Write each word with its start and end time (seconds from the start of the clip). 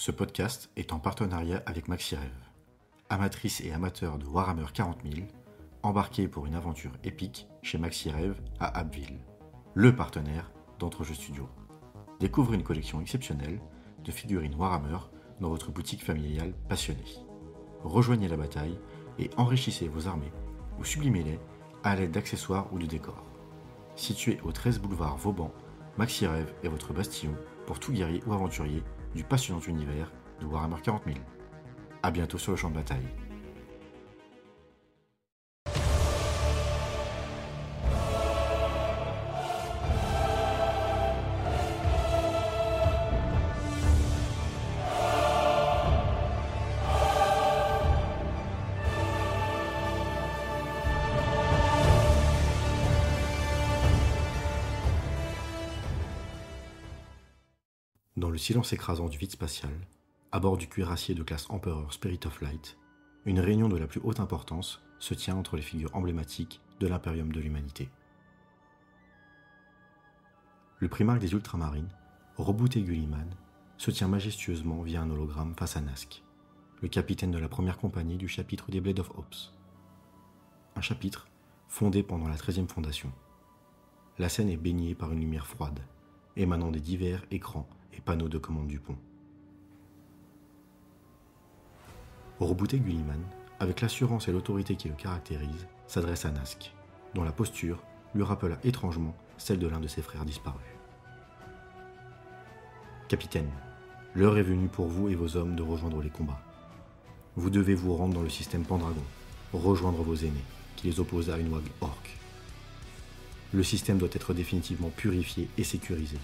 Ce 0.00 0.10
podcast 0.10 0.70
est 0.76 0.94
en 0.94 0.98
partenariat 0.98 1.62
avec 1.66 1.86
MaxiRev. 1.86 2.32
Amatrice 3.10 3.60
et 3.60 3.70
amateur 3.70 4.16
de 4.16 4.24
Warhammer 4.24 4.64
40 4.72 5.00
000, 5.04 5.26
embarquez 5.82 6.26
pour 6.26 6.46
une 6.46 6.54
aventure 6.54 6.92
épique 7.04 7.46
chez 7.60 7.76
MaxiRev 7.76 8.40
à 8.60 8.78
Abbeville, 8.78 9.18
le 9.74 9.94
partenaire 9.94 10.52
d'Entrejeux 10.78 11.12
Studio. 11.12 11.50
Découvrez 12.18 12.56
une 12.56 12.62
collection 12.62 13.02
exceptionnelle 13.02 13.60
de 14.02 14.10
figurines 14.10 14.54
Warhammer 14.54 14.96
dans 15.38 15.50
votre 15.50 15.70
boutique 15.70 16.02
familiale 16.02 16.54
passionnée. 16.70 17.04
Rejoignez 17.84 18.28
la 18.28 18.38
bataille 18.38 18.78
et 19.18 19.28
enrichissez 19.36 19.88
vos 19.88 20.08
armées 20.08 20.32
ou 20.78 20.84
sublimez-les 20.86 21.38
à 21.84 21.94
l'aide 21.94 22.12
d'accessoires 22.12 22.72
ou 22.72 22.78
de 22.78 22.86
décors. 22.86 23.26
Situé 23.96 24.40
au 24.44 24.52
13 24.52 24.78
boulevard 24.78 25.18
Vauban, 25.18 25.52
MaxiRev 25.98 26.54
est 26.62 26.68
votre 26.68 26.94
bastion 26.94 27.34
pour 27.66 27.78
tout 27.78 27.92
guerrier 27.92 28.22
ou 28.26 28.32
aventurier 28.32 28.82
du 29.14 29.24
passionnant 29.24 29.60
univers 29.60 30.12
de 30.40 30.46
Warhammer 30.46 30.80
40 30.82 31.04
000. 31.04 31.16
A 32.02 32.10
bientôt 32.10 32.38
sur 32.38 32.52
le 32.52 32.56
champ 32.56 32.70
de 32.70 32.76
bataille. 32.76 33.08
Dans 58.16 58.28
le 58.30 58.38
silence 58.38 58.72
écrasant 58.72 59.08
du 59.08 59.18
vide 59.18 59.30
spatial, 59.30 59.70
à 60.32 60.40
bord 60.40 60.56
du 60.56 60.66
cuirassier 60.66 61.14
de 61.14 61.22
classe 61.22 61.48
Empereur 61.48 61.92
Spirit 61.92 62.18
of 62.26 62.40
Light, 62.40 62.76
une 63.24 63.38
réunion 63.38 63.68
de 63.68 63.76
la 63.76 63.86
plus 63.86 64.00
haute 64.02 64.18
importance 64.18 64.82
se 64.98 65.14
tient 65.14 65.36
entre 65.36 65.54
les 65.54 65.62
figures 65.62 65.94
emblématiques 65.94 66.60
de 66.80 66.88
l'impérium 66.88 67.30
de 67.30 67.38
l'humanité. 67.38 67.88
Le 70.80 70.88
primarque 70.88 71.20
des 71.20 71.32
Ultramarines, 71.32 71.94
Roboute 72.36 72.78
Gulliman, 72.78 73.30
se 73.76 73.92
tient 73.92 74.08
majestueusement 74.08 74.82
via 74.82 75.02
un 75.02 75.10
hologramme 75.10 75.54
face 75.56 75.76
à 75.76 75.80
Nask, 75.80 76.24
le 76.82 76.88
capitaine 76.88 77.30
de 77.30 77.38
la 77.38 77.48
première 77.48 77.78
compagnie 77.78 78.16
du 78.16 78.26
chapitre 78.26 78.72
des 78.72 78.80
Blade 78.80 78.98
of 78.98 79.10
Hopes. 79.10 79.54
Un 80.74 80.80
chapitre 80.80 81.28
fondé 81.68 82.02
pendant 82.02 82.26
la 82.26 82.36
13e 82.36 82.66
fondation. 82.66 83.12
La 84.18 84.28
scène 84.28 84.48
est 84.48 84.56
baignée 84.56 84.96
par 84.96 85.12
une 85.12 85.20
lumière 85.20 85.46
froide, 85.46 85.78
émanant 86.36 86.70
des 86.70 86.80
divers 86.80 87.24
écrans 87.30 87.68
et 87.96 88.00
panneaux 88.00 88.28
de 88.28 88.38
commande 88.38 88.68
du 88.68 88.78
pont. 88.78 88.96
Robouté 92.38 92.78
Gulliman, 92.78 93.20
avec 93.58 93.80
l'assurance 93.82 94.28
et 94.28 94.32
l'autorité 94.32 94.74
qui 94.74 94.88
le 94.88 94.94
caractérisent, 94.94 95.66
s'adresse 95.86 96.24
à 96.24 96.30
Nask, 96.30 96.72
dont 97.14 97.24
la 97.24 97.32
posture 97.32 97.82
lui 98.14 98.22
rappela 98.22 98.58
étrangement 98.64 99.14
celle 99.36 99.58
de 99.58 99.66
l'un 99.66 99.80
de 99.80 99.88
ses 99.88 100.02
frères 100.02 100.24
disparus. 100.24 100.60
Capitaine, 103.08 103.50
l'heure 104.14 104.38
est 104.38 104.42
venue 104.42 104.68
pour 104.68 104.86
vous 104.86 105.08
et 105.08 105.14
vos 105.14 105.36
hommes 105.36 105.56
de 105.56 105.62
rejoindre 105.62 106.00
les 106.00 106.10
combats. 106.10 106.40
Vous 107.36 107.50
devez 107.50 107.74
vous 107.74 107.94
rendre 107.94 108.14
dans 108.14 108.22
le 108.22 108.30
système 108.30 108.64
Pendragon, 108.64 109.02
rejoindre 109.52 110.02
vos 110.02 110.14
aînés, 110.14 110.44
qui 110.76 110.86
les 110.86 111.00
opposent 111.00 111.30
à 111.30 111.38
une 111.38 111.52
wag 111.52 111.64
orque. 111.80 112.19
Le 113.52 113.62
système 113.62 113.98
doit 113.98 114.08
être 114.12 114.34
définitivement 114.34 114.90
purifié 114.90 115.48
et 115.58 115.64
sécurisé, 115.64 116.18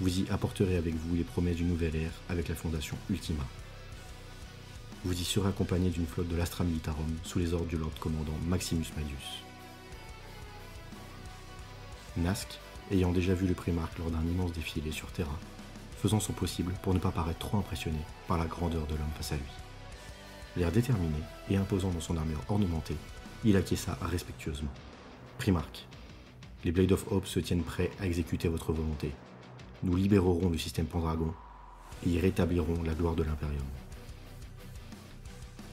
vous 0.00 0.20
y 0.20 0.30
apporterez 0.30 0.78
avec 0.78 0.94
vous 0.94 1.14
les 1.14 1.24
promesses 1.24 1.56
d'une 1.56 1.68
nouvelle 1.68 1.94
ère 1.94 2.12
avec 2.30 2.48
la 2.48 2.54
fondation 2.54 2.96
Ultima. 3.10 3.44
Vous 5.04 5.12
y 5.12 5.24
serez 5.24 5.50
accompagné 5.50 5.90
d'une 5.90 6.06
flotte 6.06 6.28
de 6.28 6.36
l'Astra 6.36 6.64
Militarum 6.64 7.18
sous 7.22 7.38
les 7.38 7.52
ordres 7.52 7.66
du 7.66 7.76
Lord 7.76 7.92
Commandant 8.00 8.38
Maximus 8.46 8.86
Madius. 8.96 9.42
Nask, 12.16 12.58
ayant 12.90 13.12
déjà 13.12 13.34
vu 13.34 13.46
le 13.46 13.52
Primarque 13.52 13.98
lors 13.98 14.10
d'un 14.10 14.24
immense 14.24 14.52
défilé 14.52 14.90
sur 14.90 15.12
Terra, 15.12 15.38
faisant 15.98 16.20
son 16.20 16.32
possible 16.32 16.72
pour 16.82 16.94
ne 16.94 16.98
pas 16.98 17.10
paraître 17.10 17.38
trop 17.38 17.58
impressionné 17.58 18.00
par 18.26 18.38
la 18.38 18.46
grandeur 18.46 18.86
de 18.86 18.94
l'homme 18.94 19.12
face 19.16 19.32
à 19.32 19.36
lui. 19.36 19.42
L'air 20.56 20.72
déterminé 20.72 21.18
et 21.50 21.58
imposant 21.58 21.90
dans 21.90 22.00
son 22.00 22.16
armure 22.16 22.42
ornementée, 22.48 22.96
il 23.44 23.56
acquiesça 23.56 23.98
respectueusement. 24.00 24.72
Primarque, 25.36 25.86
les 26.64 26.72
Blade 26.72 26.92
of 26.92 27.10
Hope 27.10 27.26
se 27.26 27.40
tiennent 27.40 27.62
prêts 27.62 27.90
à 28.00 28.06
exécuter 28.06 28.48
votre 28.48 28.72
volonté 28.72 29.12
nous 29.82 29.96
libérerons 29.96 30.50
le 30.50 30.58
système 30.58 30.86
Pendragon 30.86 31.32
et 32.04 32.10
y 32.10 32.20
rétablirons 32.20 32.82
la 32.82 32.94
gloire 32.94 33.14
de 33.14 33.22
l'Imperium. 33.22 33.64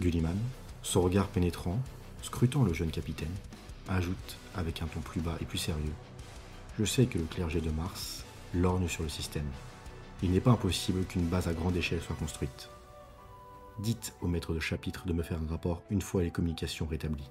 Gulliman, 0.01 0.37
son 0.81 1.01
regard 1.01 1.27
pénétrant, 1.27 1.79
scrutant 2.21 2.63
le 2.63 2.73
jeune 2.73 2.91
capitaine, 2.91 3.33
ajoute 3.89 4.37
avec 4.55 4.81
un 4.81 4.87
ton 4.87 5.01
plus 5.01 5.21
bas 5.21 5.37
et 5.41 5.45
plus 5.45 5.57
sérieux 5.57 5.93
Je 6.79 6.85
sais 6.85 7.05
que 7.05 7.17
le 7.17 7.25
clergé 7.25 7.59
de 7.59 7.69
Mars 7.69 8.23
lorgne 8.53 8.87
sur 8.87 9.03
le 9.03 9.09
système. 9.09 9.49
Il 10.23 10.31
n'est 10.31 10.39
pas 10.39 10.51
impossible 10.51 11.05
qu'une 11.05 11.27
base 11.27 11.47
à 11.47 11.53
grande 11.53 11.75
échelle 11.75 12.01
soit 12.01 12.15
construite. 12.15 12.69
Dites 13.79 14.13
au 14.21 14.27
maître 14.27 14.53
de 14.53 14.59
chapitre 14.59 15.05
de 15.05 15.13
me 15.13 15.23
faire 15.23 15.39
un 15.41 15.51
rapport 15.51 15.83
une 15.89 16.01
fois 16.01 16.23
les 16.23 16.31
communications 16.31 16.87
rétablies. 16.87 17.29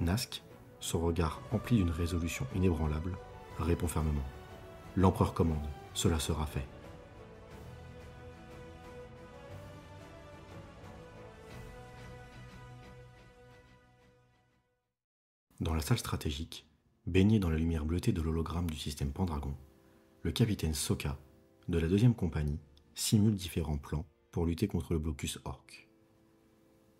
Nask, 0.00 0.42
son 0.80 1.00
regard 1.00 1.42
empli 1.52 1.76
d'une 1.76 1.90
résolution 1.90 2.46
inébranlable, 2.54 3.16
répond 3.58 3.88
fermement. 3.88 4.24
L'empereur 4.96 5.34
commande, 5.34 5.66
cela 5.94 6.18
sera 6.18 6.46
fait. 6.46 6.66
Dans 15.60 15.74
la 15.74 15.80
salle 15.80 15.98
stratégique, 15.98 16.66
baigné 17.06 17.40
dans 17.40 17.50
la 17.50 17.56
lumière 17.56 17.84
bleutée 17.84 18.12
de 18.12 18.22
l'hologramme 18.22 18.70
du 18.70 18.76
système 18.76 19.10
Pendragon, 19.10 19.54
le 20.22 20.30
capitaine 20.30 20.74
Soka, 20.74 21.18
de 21.68 21.78
la 21.78 21.88
deuxième 21.88 22.14
compagnie, 22.14 22.60
simule 22.94 23.34
différents 23.34 23.76
plans 23.76 24.06
pour 24.30 24.46
lutter 24.46 24.68
contre 24.68 24.92
le 24.92 24.98
blocus 24.98 25.40
orc. 25.44 25.88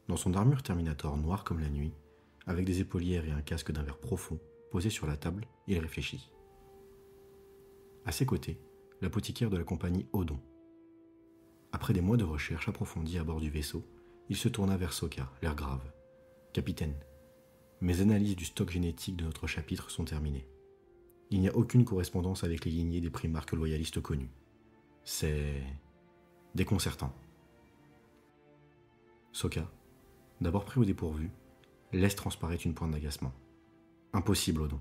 Dans 0.08 0.16
son 0.16 0.34
armure 0.34 0.62
Terminator 0.62 1.16
noire 1.16 1.44
comme 1.44 1.60
la 1.60 1.68
nuit, 1.68 1.92
avec 2.48 2.64
des 2.64 2.80
épaulières 2.80 3.26
et 3.26 3.30
un 3.30 3.42
casque 3.42 3.72
d'un 3.72 3.82
verre 3.82 3.98
profond 3.98 4.40
posé 4.70 4.88
sur 4.88 5.06
la 5.06 5.18
table, 5.18 5.46
il 5.66 5.78
réfléchit. 5.78 6.32
À 8.06 8.10
ses 8.10 8.24
côtés, 8.24 8.58
l'apothicaire 9.02 9.50
de 9.50 9.58
la 9.58 9.64
compagnie 9.64 10.06
Odon. 10.14 10.40
Après 11.72 11.92
des 11.92 12.00
mois 12.00 12.16
de 12.16 12.24
recherche 12.24 12.68
approfondies 12.68 13.18
à 13.18 13.24
bord 13.24 13.40
du 13.40 13.50
vaisseau, 13.50 13.86
il 14.30 14.36
se 14.36 14.48
tourna 14.48 14.78
vers 14.78 14.94
Soka, 14.94 15.30
l'air 15.42 15.54
grave. 15.54 15.92
Capitaine, 16.54 16.94
mes 17.82 18.00
analyses 18.00 18.36
du 18.36 18.46
stock 18.46 18.70
génétique 18.70 19.16
de 19.16 19.24
notre 19.24 19.46
chapitre 19.46 19.90
sont 19.90 20.06
terminées. 20.06 20.48
Il 21.30 21.40
n'y 21.40 21.48
a 21.48 21.56
aucune 21.56 21.84
correspondance 21.84 22.44
avec 22.44 22.64
les 22.64 22.70
lignées 22.70 23.02
des 23.02 23.10
primarques 23.10 23.52
loyalistes 23.52 24.00
connus. 24.00 24.30
C'est 25.04 25.62
déconcertant. 26.54 27.12
Soka, 29.32 29.70
d'abord 30.40 30.64
pris 30.64 30.80
au 30.80 30.86
dépourvu, 30.86 31.30
laisse 31.92 32.16
transparaître 32.16 32.66
une 32.66 32.74
pointe 32.74 32.90
d'agacement. 32.90 33.32
Impossible, 34.12 34.62
Odon. 34.62 34.80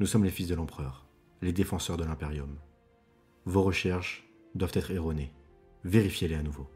Nous 0.00 0.06
sommes 0.06 0.24
les 0.24 0.30
fils 0.30 0.48
de 0.48 0.54
l'empereur 0.54 1.06
les 1.42 1.52
défenseurs 1.52 1.96
de 1.96 2.04
l'Imperium. 2.04 2.56
Vos 3.44 3.62
recherches 3.62 4.24
doivent 4.54 4.72
être 4.74 4.92
erronées. 4.92 5.32
Vérifiez-les 5.84 6.36
à 6.36 6.42
nouveau. 6.42 6.68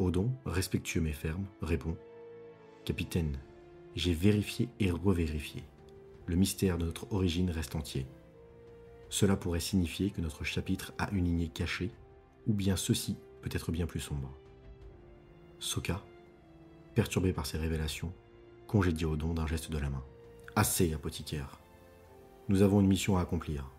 Odon, 0.00 0.32
respectueux 0.44 1.00
mais 1.00 1.12
ferme, 1.12 1.46
répond 1.62 1.96
Capitaine, 2.84 3.38
j'ai 3.94 4.12
vérifié 4.12 4.68
et 4.80 4.90
revérifié. 4.90 5.62
Le 6.26 6.36
mystère 6.36 6.76
de 6.76 6.84
notre 6.84 7.12
origine 7.12 7.50
reste 7.50 7.76
entier. 7.76 8.06
Cela 9.08 9.36
pourrait 9.36 9.60
signifier 9.60 10.10
que 10.10 10.20
notre 10.20 10.42
chapitre 10.42 10.92
a 10.98 11.10
une 11.12 11.24
lignée 11.24 11.48
cachée, 11.48 11.92
ou 12.48 12.52
bien 12.52 12.74
ceci 12.74 13.16
peut 13.42 13.50
être 13.52 13.70
bien 13.70 13.86
plus 13.86 14.00
sombre. 14.00 14.32
Soka, 15.60 16.04
perturbé 16.94 17.32
par 17.32 17.46
ces 17.46 17.58
révélations, 17.58 18.12
congédie 18.66 19.04
Odon 19.04 19.34
d'un 19.34 19.46
geste 19.46 19.70
de 19.70 19.78
la 19.78 19.90
main. 19.90 20.02
Assez, 20.56 20.92
apothicaire. 20.92 21.58
Nous 22.48 22.62
avons 22.62 22.80
une 22.80 22.86
mission 22.86 23.16
à 23.16 23.22
accomplir. 23.22 23.70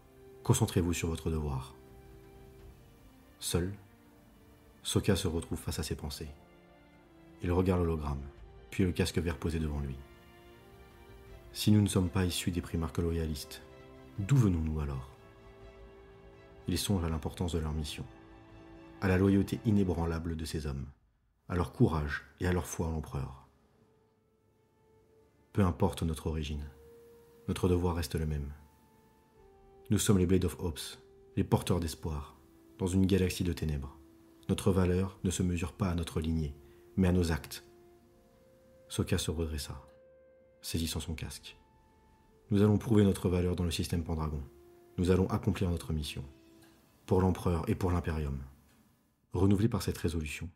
Concentrez-vous 0.44 0.94
sur 0.94 1.10
votre 1.10 1.30
devoir. 1.30 1.76
Seul, 3.40 3.74
Soka 4.84 5.16
se 5.16 5.28
retrouve 5.28 5.60
face 5.60 5.80
à 5.80 5.84
ses 5.84 5.96
pensées. 5.96 6.30
Il 7.44 7.52
regarde 7.52 7.82
l'hologramme, 7.82 8.22
puis 8.72 8.84
le 8.84 8.92
casque 8.92 9.20
vert 9.20 9.38
posé 9.38 9.60
devant 9.60 9.80
lui. 9.80 9.96
Si 11.52 11.72
nous 11.72 11.82
ne 11.82 11.88
sommes 11.88 12.10
pas 12.10 12.26
issus 12.26 12.52
des 12.52 12.62
primarques 12.62 12.98
loyalistes, 12.98 13.62
d'où 14.20 14.38
venons-nous 14.38 14.80
alors? 14.80 15.10
Il 16.68 16.78
songe 16.78 17.04
à 17.04 17.10
l'importance 17.10 17.54
de 17.54 17.60
leur 17.60 17.74
mission, 17.74 18.06
à 19.02 19.08
la 19.08 19.18
loyauté 19.18 19.60
inébranlable 19.66 20.36
de 20.36 20.46
ces 20.46 20.68
hommes, 20.68 20.86
à 21.50 21.56
leur 21.56 21.74
courage 21.74 22.24
et 22.40 22.48
à 22.48 22.54
leur 22.54 22.66
foi 22.66 22.88
en 22.88 22.92
l'empereur. 22.92 23.47
Peu 25.58 25.66
importe 25.66 26.04
notre 26.04 26.28
origine, 26.28 26.70
notre 27.48 27.68
devoir 27.68 27.96
reste 27.96 28.14
le 28.14 28.28
même. 28.28 28.54
Nous 29.90 29.98
sommes 29.98 30.20
les 30.20 30.28
Blade 30.28 30.46
of 30.46 30.56
Hopes, 30.60 31.00
les 31.36 31.44
porteurs 31.44 31.80
d'espoir, 31.80 32.38
dans 32.78 32.86
une 32.86 33.08
galaxie 33.08 33.44
de 33.44 33.54
ténèbres. 33.54 33.98
Notre 34.50 34.72
valeur 34.72 35.18
ne 35.24 35.32
se 35.32 35.42
mesure 35.42 35.74
pas 35.74 35.90
à 35.90 35.96
notre 35.96 36.22
lignée, 36.22 36.54
mais 36.96 37.08
à 37.08 37.12
nos 37.12 37.32
actes. 37.32 37.66
Soka 38.88 39.18
se 39.18 39.32
redressa, 39.32 39.82
saisissant 40.62 41.00
son 41.00 41.16
casque. 41.16 41.58
Nous 42.52 42.62
allons 42.62 42.78
prouver 42.78 43.04
notre 43.04 43.28
valeur 43.28 43.56
dans 43.56 43.66
le 43.66 43.72
système 43.72 44.04
Pendragon. 44.04 44.44
Nous 45.00 45.10
allons 45.10 45.28
accomplir 45.32 45.72
notre 45.72 45.92
mission. 45.92 46.24
Pour 47.08 47.20
l'empereur 47.20 47.68
et 47.68 47.74
pour 47.74 47.90
l'impérium. 47.90 48.38
Renouvelé 49.34 49.70
par 49.70 49.82
cette 49.82 49.98
résolution, 49.98 50.52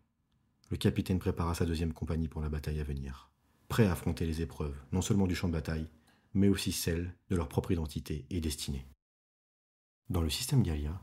le 0.69 0.77
capitaine 0.77 1.17
prépara 1.17 1.55
sa 1.55 1.65
deuxième 1.65 1.91
compagnie 1.91 2.27
pour 2.27 2.43
la 2.43 2.49
bataille 2.49 2.79
à 2.79 2.83
venir, 2.83 3.30
prêt 3.71 3.87
à 3.87 3.93
affronter 3.93 4.25
les 4.25 4.41
épreuves, 4.41 4.75
non 4.91 5.01
seulement 5.01 5.27
du 5.27 5.33
champ 5.33 5.47
de 5.47 5.53
bataille, 5.53 5.87
mais 6.33 6.49
aussi 6.49 6.73
celles 6.73 7.15
de 7.29 7.37
leur 7.37 7.47
propre 7.47 7.71
identité 7.71 8.25
et 8.29 8.41
destinée. 8.41 8.85
Dans 10.09 10.21
le 10.21 10.29
système 10.29 10.61
Gallia, 10.61 11.01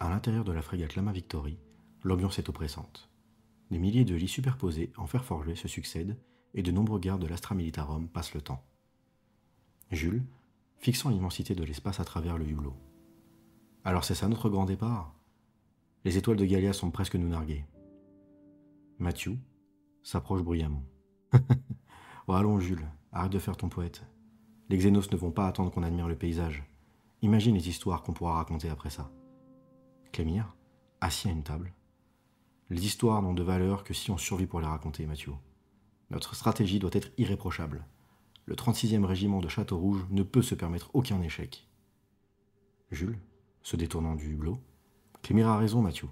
à 0.00 0.08
l'intérieur 0.08 0.42
de 0.42 0.52
la 0.52 0.62
frégate 0.62 0.96
Lama 0.96 1.12
Victory, 1.12 1.58
l'ambiance 2.04 2.38
est 2.38 2.48
oppressante. 2.48 3.10
Des 3.70 3.78
milliers 3.78 4.06
de 4.06 4.14
lits 4.14 4.28
superposés 4.28 4.94
en 4.96 5.06
fer 5.06 5.26
forgé 5.26 5.56
se 5.56 5.68
succèdent 5.68 6.16
et 6.54 6.62
de 6.62 6.72
nombreux 6.72 6.98
gardes 6.98 7.20
de 7.20 7.26
l'Astra 7.26 7.54
Militarum 7.54 8.08
passent 8.08 8.32
le 8.32 8.40
temps. 8.40 8.64
Jules, 9.90 10.24
fixant 10.78 11.10
l'immensité 11.10 11.54
de 11.54 11.64
l'espace 11.64 12.00
à 12.00 12.04
travers 12.06 12.38
le 12.38 12.48
hublot. 12.48 12.78
Alors 13.84 14.04
c'est 14.04 14.14
ça 14.14 14.26
notre 14.26 14.48
grand 14.48 14.64
départ? 14.64 15.14
Les 16.06 16.16
étoiles 16.16 16.38
de 16.38 16.46
Gallia 16.46 16.72
sont 16.72 16.90
presque 16.90 17.16
nous 17.16 17.28
narguer. 17.28 17.66
Mathieu 18.98 19.36
s'approche 20.02 20.40
bruyamment. 20.40 20.82
oh, 22.28 22.32
allons, 22.32 22.60
Jules, 22.60 22.86
arrête 23.12 23.32
de 23.32 23.38
faire 23.38 23.56
ton 23.56 23.68
poète. 23.68 24.04
Les 24.68 24.78
Xénos 24.78 25.10
ne 25.10 25.16
vont 25.16 25.30
pas 25.30 25.46
attendre 25.46 25.70
qu'on 25.70 25.82
admire 25.82 26.08
le 26.08 26.16
paysage. 26.16 26.64
Imagine 27.22 27.54
les 27.54 27.68
histoires 27.68 28.02
qu'on 28.02 28.12
pourra 28.12 28.34
raconter 28.34 28.68
après 28.68 28.90
ça. 28.90 29.10
Clémire, 30.12 30.54
assis 31.00 31.28
à 31.28 31.32
une 31.32 31.42
table. 31.44 31.72
Les 32.68 32.84
histoires 32.84 33.22
n'ont 33.22 33.34
de 33.34 33.42
valeur 33.42 33.84
que 33.84 33.94
si 33.94 34.10
on 34.10 34.18
survit 34.18 34.46
pour 34.46 34.60
les 34.60 34.66
raconter, 34.66 35.06
Mathieu. 35.06 35.32
Notre 36.10 36.34
stratégie 36.34 36.78
doit 36.78 36.90
être 36.92 37.10
irréprochable. 37.16 37.86
Le 38.44 38.54
36e 38.54 39.04
régiment 39.04 39.40
de 39.40 39.48
Château-Rouge 39.48 40.06
ne 40.10 40.22
peut 40.22 40.42
se 40.42 40.54
permettre 40.54 40.90
aucun 40.94 41.20
échec. 41.22 41.68
Jules, 42.90 43.18
se 43.62 43.76
détournant 43.76 44.14
du 44.14 44.32
hublot. 44.32 44.58
Clémire 45.22 45.48
a 45.48 45.58
raison, 45.58 45.82
Mathieu. 45.82 46.08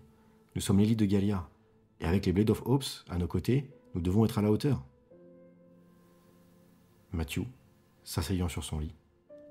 Nous 0.54 0.60
sommes 0.60 0.78
l'élite 0.78 0.98
de 0.98 1.06
Gallia. 1.06 1.48
Et 2.00 2.04
avec 2.04 2.26
les 2.26 2.32
Blade 2.32 2.50
of 2.50 2.62
Hopes 2.66 3.04
à 3.08 3.18
nos 3.18 3.28
côtés, 3.28 3.70
nous 3.94 4.00
devons 4.00 4.24
être 4.24 4.38
à 4.38 4.42
la 4.42 4.50
hauteur. 4.50 4.84
Mathieu, 7.14 7.44
s'asseyant 8.02 8.48
sur 8.48 8.64
son 8.64 8.78
lit. 8.78 8.94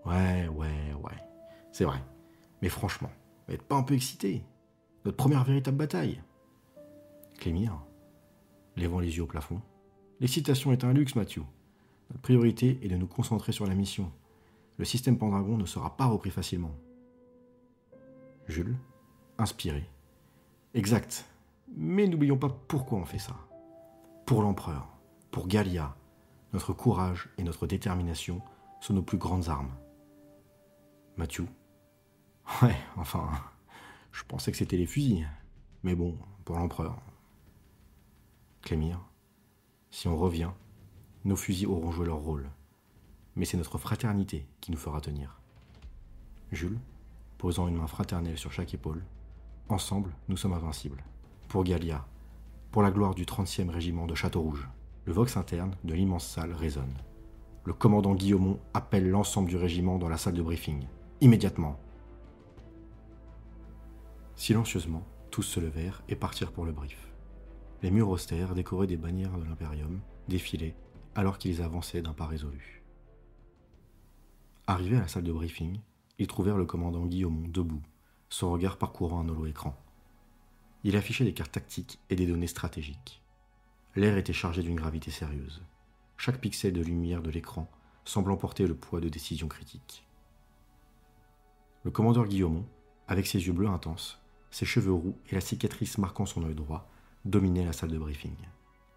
Ouais, 0.06 0.48
ouais, 0.48 0.94
ouais. 1.02 1.18
C'est 1.72 1.86
vrai. 1.86 2.04
Mais 2.62 2.70
franchement, 2.70 3.10
n'êtes 3.48 3.64
pas 3.64 3.76
un 3.76 3.84
peu 3.84 3.94
excité? 3.94 4.44
Notre 5.06 5.18
première 5.18 5.44
véritable 5.44 5.78
bataille. 5.78 6.22
Clémire, 7.38 7.78
levant 8.78 9.00
les 9.00 9.18
yeux 9.18 9.24
au 9.24 9.28
plafond. 9.28 9.62
L'excitation 10.20 10.72
est 10.72 10.84
un 10.84 10.94
luxe, 10.94 11.16
Mathieu. 11.16 11.44
Notre 12.10 12.22
priorité 12.22 12.80
est 12.82 12.88
de 12.88 12.96
nous 12.96 13.08
concentrer 13.08 13.52
sur 13.52 13.66
la 13.66 13.76
mission. 13.76 14.12
Le 14.78 14.86
système 14.86 15.18
Pendragon 15.18 15.58
ne 15.58 15.66
sera 15.66 15.98
pas 15.98 16.06
repris 16.06 16.30
facilement. 16.30 16.76
Jules, 18.48 18.78
inspiré. 19.38 19.90
Exact. 20.74 21.26
Mais 21.76 22.08
n'oublions 22.08 22.38
pas 22.38 22.50
pourquoi 22.50 23.00
on 23.00 23.06
fait 23.06 23.20
ça. 23.20 23.36
Pour 24.26 24.42
l'empereur, 24.42 24.88
pour 25.32 25.48
Gallia, 25.48 25.96
notre 26.54 26.72
courage 26.72 27.30
et 27.38 27.44
notre 27.44 27.66
détermination 27.66 28.42
sont 28.80 28.94
nos 28.94 29.02
plus 29.02 29.18
grandes 29.18 29.50
armes. 29.50 29.76
Mathieu? 31.18 31.48
Ouais, 32.62 32.76
enfin, 32.98 33.30
je 34.12 34.24
pensais 34.24 34.52
que 34.52 34.58
c'était 34.58 34.78
les 34.78 34.86
fusils. 34.86 35.28
Mais 35.82 35.96
bon, 35.96 36.18
pour 36.46 36.58
l'empereur. 36.58 36.98
Clémire? 38.62 39.00
Si 39.92 40.08
on 40.08 40.18
revient, 40.18 40.52
nos 41.26 41.36
fusils 41.36 41.68
auront 41.68 41.92
joué 41.92 42.06
leur 42.06 42.18
rôle. 42.18 42.50
Mais 43.36 43.46
c'est 43.46 43.58
notre 43.58 43.78
fraternité 43.78 44.46
qui 44.62 44.72
nous 44.72 44.78
fera 44.78 45.02
tenir. 45.02 45.40
Jules, 46.52 46.80
posant 47.38 47.68
une 47.68 47.78
main 47.78 47.88
fraternelle 47.88 48.38
sur 48.38 48.52
chaque 48.52 48.74
épaule, 48.74 49.04
ensemble, 49.70 50.14
nous 50.28 50.38
sommes 50.38 50.54
invincibles. 50.54 51.04
Pour 51.48 51.64
Gallia, 51.64 52.06
pour 52.72 52.84
la 52.84 52.92
gloire 52.92 53.16
du 53.16 53.26
30e 53.26 53.70
régiment 53.70 54.06
de 54.06 54.16
Château-Rouge, 54.16 54.68
le 55.06 55.14
vox 55.14 55.36
interne 55.38 55.76
de 55.84 55.94
l'immense 55.94 56.26
salle 56.26 56.54
résonne. 56.54 56.96
Le 57.66 57.74
commandant 57.74 58.16
Guillaumont 58.16 58.60
appelle 58.74 59.10
l'ensemble 59.10 59.50
du 59.50 59.58
régiment 59.58 59.98
dans 59.98 60.10
la 60.10 60.18
salle 60.18 60.34
de 60.34 60.42
briefing. 60.42 60.86
Immédiatement. 61.22 61.80
Silencieusement, 64.36 65.06
tous 65.32 65.44
se 65.44 65.60
levèrent 65.60 66.04
et 66.10 66.16
partirent 66.16 66.52
pour 66.52 66.66
le 66.66 66.72
brief. 66.72 67.14
Les 67.82 67.92
murs 67.92 68.10
austères, 68.10 68.56
décorés 68.56 68.88
des 68.88 68.98
bannières 68.98 69.38
de 69.38 69.44
l'Imperium, 69.44 70.02
défilaient 70.28 70.76
alors 71.16 71.38
qu'ils 71.38 71.62
avançaient 71.62 72.02
d'un 72.02 72.14
pas 72.14 72.26
résolu. 72.26 72.84
Arrivés 74.68 74.98
à 74.98 75.02
la 75.02 75.08
salle 75.08 75.24
de 75.24 75.34
briefing, 75.34 75.80
ils 76.18 76.28
trouvèrent 76.28 76.58
le 76.58 76.66
commandant 76.66 77.06
Guillaumont 77.06 77.48
debout, 77.48 77.82
son 78.30 78.52
regard 78.52 78.78
parcourant 78.78 79.22
un 79.22 79.30
holo-écran. 79.30 79.76
Il 80.84 80.96
affichait 80.96 81.26
des 81.26 81.34
cartes 81.34 81.52
tactiques 81.52 82.00
et 82.10 82.16
des 82.16 82.28
données 82.28 82.48
stratégiques. 82.48 83.23
L'air 83.96 84.18
était 84.18 84.34
chargé 84.34 84.64
d'une 84.64 84.76
gravité 84.76 85.12
sérieuse. 85.12 85.62
Chaque 86.18 86.40
pixel 86.40 86.74
de 86.74 86.82
lumière 86.82 87.22
de 87.22 87.30
l'écran 87.30 87.70
semblant 88.06 88.38
porter 88.38 88.66
le 88.66 88.76
poids 88.76 89.00
de 89.00 89.10
décisions 89.10 89.48
critiques. 89.48 90.06
Le 91.84 91.92
commandeur 91.92 92.28
Guillaumont, 92.28 92.66
avec 93.08 93.28
ses 93.28 93.46
yeux 93.46 93.54
bleus 93.54 93.68
intenses, 93.68 94.20
ses 94.52 94.66
cheveux 94.66 94.94
roux 94.94 95.18
et 95.30 95.36
la 95.36 95.42
cicatrice 95.42 95.98
marquant 95.98 96.26
son 96.26 96.44
œil 96.44 96.56
droit, 96.56 96.90
dominait 97.26 97.66
la 97.66 97.74
salle 97.74 97.92
de 97.92 97.98
briefing. 97.98 98.36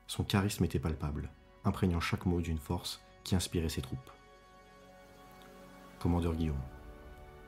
Son 0.06 0.25
charisme 0.25 0.64
était 0.64 0.78
palpable, 0.78 1.31
imprégnant 1.64 2.00
chaque 2.00 2.26
mot 2.26 2.40
d'une 2.40 2.58
force 2.58 3.00
qui 3.25 3.34
inspirait 3.34 3.69
ses 3.69 3.82
troupes. 3.82 4.10
Commandeur 5.98 6.34
Guillaume. 6.34 6.56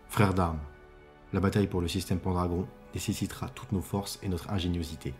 Frères 0.08 0.34
d'armes, 0.34 0.60
la 1.32 1.40
bataille 1.40 1.66
pour 1.66 1.80
le 1.80 1.88
système 1.88 2.18
Pendragon 2.18 2.66
nécessitera 2.94 3.48
toutes 3.50 3.72
nos 3.72 3.82
forces 3.82 4.18
et 4.22 4.28
notre 4.28 4.50
ingéniosité. 4.50 5.14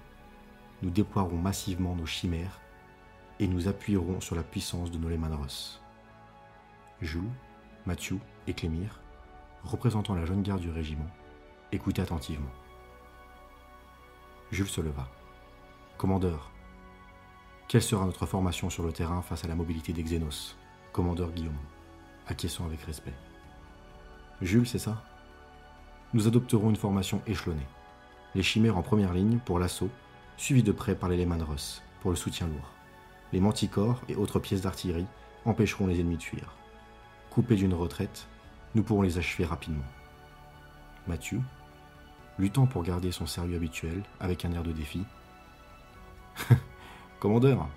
Nous 0.82 0.90
déploierons 0.90 1.36
massivement 1.36 1.94
nos 1.96 2.06
chimères 2.06 2.60
et 3.40 3.48
nous 3.48 3.68
appuierons 3.68 4.20
sur 4.20 4.36
la 4.36 4.42
puissance 4.42 4.90
de 4.90 4.98
nos 4.98 5.08
Lemanros. 5.08 5.80
Jules, 7.00 7.30
Mathieu 7.86 8.18
et 8.46 8.54
Clémire, 8.54 9.00
représentant 9.64 10.14
la 10.14 10.24
jeune 10.24 10.42
garde 10.42 10.60
du 10.60 10.70
régiment, 10.70 11.08
écoutaient 11.72 12.02
attentivement. 12.02 12.50
Jules 14.50 14.68
se 14.68 14.80
leva. 14.80 15.08
Commandeur, 15.96 16.50
quelle 17.66 17.82
sera 17.82 18.06
notre 18.06 18.24
formation 18.24 18.70
sur 18.70 18.84
le 18.84 18.92
terrain 18.92 19.20
face 19.20 19.44
à 19.44 19.48
la 19.48 19.54
mobilité 19.54 19.92
des 19.92 20.02
Xénos? 20.02 20.56
Commandeur 20.92 21.32
Guillaume, 21.32 21.58
acquiesçant 22.26 22.64
avec 22.64 22.80
respect. 22.82 23.14
Jules, 24.40 24.66
c'est 24.66 24.78
ça? 24.78 25.02
Nous 26.14 26.26
adopterons 26.26 26.70
une 26.70 26.76
formation 26.76 27.20
échelonnée. 27.26 27.66
Les 28.34 28.42
chimères 28.42 28.78
en 28.78 28.82
première 28.82 29.12
ligne 29.12 29.38
pour 29.38 29.58
l'assaut, 29.58 29.90
suivis 30.38 30.62
de 30.62 30.72
près 30.72 30.94
par 30.94 31.10
les 31.10 31.18
Lemanros 31.18 31.82
pour 32.00 32.10
le 32.10 32.16
soutien 32.16 32.46
lourd. 32.46 32.70
Les 33.32 33.40
manticores 33.40 34.00
et 34.08 34.16
autres 34.16 34.38
pièces 34.38 34.62
d'artillerie 34.62 35.06
empêcheront 35.44 35.86
les 35.86 36.00
ennemis 36.00 36.16
de 36.16 36.22
fuir. 36.22 36.56
Coupés 37.30 37.56
d'une 37.56 37.74
retraite, 37.74 38.26
nous 38.74 38.82
pourrons 38.82 39.02
les 39.02 39.18
achever 39.18 39.44
rapidement. 39.44 39.84
Mathieu, 41.06 41.40
luttant 42.38 42.66
pour 42.66 42.82
garder 42.82 43.12
son 43.12 43.26
sérieux 43.26 43.56
habituel 43.56 44.02
avec 44.20 44.44
un 44.46 44.52
air 44.52 44.62
de 44.62 44.72
défi, 44.72 45.04
Commandeur, 47.20 47.68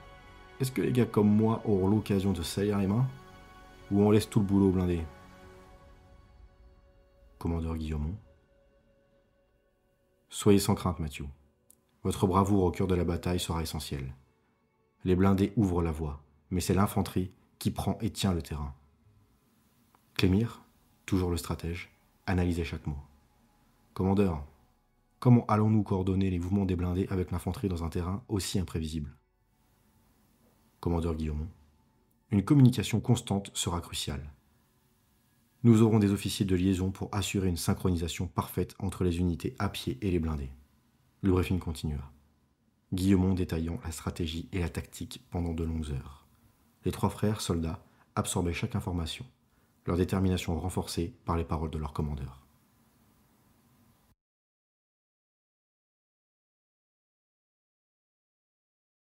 est-ce 0.60 0.72
que 0.72 0.82
les 0.82 0.92
gars 0.92 1.06
comme 1.06 1.30
moi 1.30 1.62
auront 1.66 1.88
l'occasion 1.88 2.32
de 2.32 2.44
salir 2.44 2.78
les 2.78 2.88
mains 2.88 3.08
Ou 3.90 4.04
on 4.04 4.12
laisse 4.12 4.30
tout 4.30 4.40
le 4.40 4.46
boulot 4.46 4.70
blindé? 4.70 5.02
Commandeur 7.40 7.76
Guillaumont. 7.76 8.16
Soyez 10.30 10.60
sans 10.60 10.76
crainte, 10.76 11.00
Mathieu. 11.00 11.26
Votre 12.04 12.28
bravoure 12.28 12.64
au 12.64 12.72
cœur 12.72 12.88
de 12.88 12.96
la 12.96 13.04
bataille 13.04 13.40
sera 13.40 13.62
essentielle. 13.62 14.16
Les 15.04 15.16
blindés 15.16 15.54
ouvrent 15.56 15.82
la 15.82 15.92
voie, 15.92 16.22
mais 16.50 16.62
c'est 16.62 16.74
l'infanterie 16.74 17.32
qui 17.60 17.72
prend 17.72 17.98
et 18.02 18.10
tient 18.10 18.34
le 18.34 18.42
terrain. 18.42 18.74
Clémire, 20.16 20.64
toujours 21.06 21.32
le 21.32 21.38
stratège, 21.38 21.92
analysait 22.26 22.64
chaque 22.64 22.88
mot. 22.88 22.98
Commandeur, 23.94 24.44
Comment 25.22 25.46
allons-nous 25.46 25.84
coordonner 25.84 26.32
les 26.32 26.40
mouvements 26.40 26.66
des 26.66 26.76
blindés 26.76 27.06
avec 27.12 27.30
l'infanterie 27.30 27.70
dans 27.70 27.84
un 27.84 27.90
terrain 27.90 28.24
aussi 28.28 28.58
imprévisible? 28.58 29.16
Commandeur 30.80 31.14
Guillaume, 31.14 31.48
une 32.32 32.44
communication 32.44 33.00
constante 33.00 33.52
sera 33.54 33.82
cruciale. 33.82 34.34
Nous 35.62 35.84
aurons 35.84 36.00
des 36.00 36.12
officiers 36.12 36.48
de 36.48 36.56
liaison 36.56 36.90
pour 36.90 37.14
assurer 37.14 37.50
une 37.50 37.56
synchronisation 37.56 38.26
parfaite 38.26 38.74
entre 38.80 39.04
les 39.04 39.20
unités 39.20 39.56
à 39.60 39.70
pied 39.70 40.00
et 40.02 40.10
les 40.10 40.18
blindés. 40.18 40.50
Le 41.24 41.32
briefing 41.32 41.60
continua. 41.60 42.12
Guillaumont 42.94 43.36
détaillant 43.36 43.80
la 43.84 43.92
stratégie 43.92 44.50
et 44.52 44.60
la 44.60 44.70
tactique 44.70 45.24
pendant 45.30 45.54
de 45.54 45.64
longues 45.64 45.92
heures. 45.92 46.26
Les 46.84 46.92
trois 46.92 47.12
frères 47.12 47.42
soldats 47.42 47.84
absorbaient 48.16 48.54
chaque 48.54 48.76
information, 48.76 49.24
leur 49.86 49.98
détermination 49.98 50.60
renforcée 50.60 51.14
par 51.26 51.38
les 51.38 51.44
paroles 51.44 51.70
de 51.70 51.78
leur 51.78 51.94
commandeur. 51.94 52.48